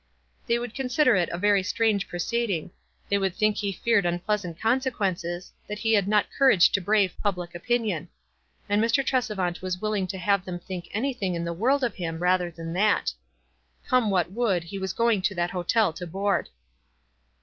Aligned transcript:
They 0.47 0.57
would 0.57 0.73
consider 0.73 1.15
it 1.15 1.29
a 1.29 1.37
very 1.37 1.61
strange 1.61 2.07
proceeding— 2.07 2.71
they 3.09 3.19
would 3.19 3.35
think 3.35 3.57
he 3.57 3.71
feared 3.71 4.03
unpleasant 4.03 4.59
consequences— 4.59 5.51
that 5.67 5.77
he 5.77 5.93
had 5.93 6.07
not 6.07 6.31
courage 6.35 6.71
to 6.71 6.81
brave 6.81 7.13
public 7.21 7.53
opinion. 7.53 8.09
And 8.67 8.83
Mr. 8.83 9.05
Tresevant 9.05 9.61
was 9.61 9.79
willing 9.79 10.07
to 10.07 10.17
have 10.17 10.43
them 10.43 10.57
think 10.57 10.87
any 10.91 11.13
thing 11.13 11.35
in 11.35 11.45
the 11.45 11.53
world 11.53 11.83
of 11.83 11.93
him 11.93 12.17
rather 12.17 12.49
than 12.49 12.73
that. 12.73 13.13
Come 13.87 14.09
what 14.09 14.31
would, 14.31 14.63
he 14.63 14.79
was 14.79 14.91
going 14.91 15.21
to 15.21 15.35
that 15.35 15.51
hotel 15.51 15.93
to 15.93 16.07
board. 16.07 16.49